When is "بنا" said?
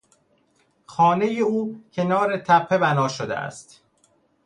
2.77-3.07